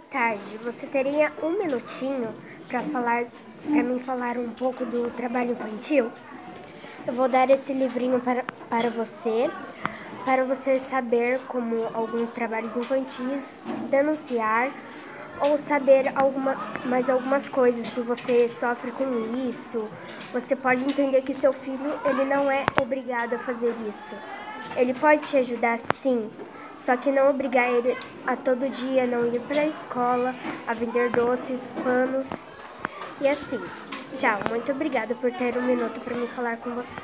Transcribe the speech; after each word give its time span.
Boa 0.00 0.10
tarde. 0.10 0.56
Você 0.62 0.86
teria 0.86 1.30
um 1.42 1.58
minutinho 1.58 2.32
para 2.68 2.82
falar, 2.84 3.26
para 3.62 3.82
mim 3.82 3.98
falar 3.98 4.38
um 4.38 4.48
pouco 4.48 4.82
do 4.86 5.10
trabalho 5.10 5.52
infantil? 5.52 6.10
Eu 7.06 7.12
vou 7.12 7.28
dar 7.28 7.50
esse 7.50 7.74
livrinho 7.74 8.18
para, 8.18 8.42
para 8.70 8.88
você, 8.88 9.50
para 10.24 10.42
você 10.42 10.78
saber 10.78 11.38
como 11.48 11.84
alguns 11.92 12.30
trabalhos 12.30 12.74
infantis, 12.78 13.54
denunciar 13.90 14.72
ou 15.38 15.58
saber 15.58 16.10
alguma, 16.16 16.54
mais 16.86 17.10
algumas 17.10 17.50
coisas. 17.50 17.86
Se 17.88 18.00
você 18.00 18.48
sofre 18.48 18.92
com 18.92 19.04
isso, 19.50 19.86
você 20.32 20.56
pode 20.56 20.82
entender 20.82 21.20
que 21.20 21.34
seu 21.34 21.52
filho 21.52 21.92
ele 22.06 22.24
não 22.24 22.50
é 22.50 22.64
obrigado 22.80 23.34
a 23.34 23.38
fazer 23.38 23.74
isso. 23.86 24.16
Ele 24.76 24.94
pode 24.94 25.28
te 25.28 25.36
ajudar 25.36 25.78
sim, 25.78 26.30
só 26.80 26.96
que 26.96 27.12
não 27.12 27.28
obrigar 27.28 27.70
ele 27.70 27.94
a 28.26 28.34
todo 28.34 28.66
dia 28.70 29.06
não 29.06 29.26
ir 29.26 29.38
para 29.42 29.60
a 29.60 29.66
escola, 29.66 30.34
a 30.66 30.72
vender 30.72 31.10
doces, 31.10 31.74
panos 31.84 32.50
e 33.20 33.28
assim. 33.28 33.60
Tchau, 34.14 34.40
muito 34.48 34.72
obrigada 34.72 35.14
por 35.14 35.30
ter 35.30 35.58
um 35.58 35.62
minuto 35.62 36.00
para 36.00 36.16
me 36.16 36.26
falar 36.26 36.56
com 36.56 36.74
você. 36.74 37.00